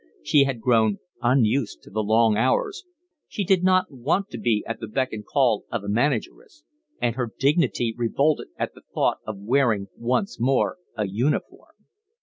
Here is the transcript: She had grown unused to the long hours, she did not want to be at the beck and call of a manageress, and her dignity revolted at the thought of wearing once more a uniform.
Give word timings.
She 0.23 0.45
had 0.45 0.61
grown 0.61 0.97
unused 1.21 1.83
to 1.83 1.91
the 1.91 2.01
long 2.01 2.35
hours, 2.35 2.85
she 3.27 3.43
did 3.43 3.63
not 3.63 3.91
want 3.91 4.29
to 4.31 4.39
be 4.39 4.63
at 4.67 4.79
the 4.79 4.87
beck 4.87 5.13
and 5.13 5.23
call 5.23 5.63
of 5.71 5.83
a 5.83 5.87
manageress, 5.87 6.63
and 6.99 7.15
her 7.15 7.31
dignity 7.37 7.93
revolted 7.95 8.47
at 8.57 8.73
the 8.73 8.81
thought 8.95 9.19
of 9.27 9.37
wearing 9.37 9.89
once 9.99 10.39
more 10.39 10.77
a 10.97 11.07
uniform. 11.07 11.75